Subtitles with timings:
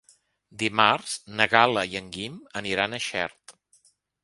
[0.61, 3.57] Dimarts na Gal·la i en Guim aniran a Xert.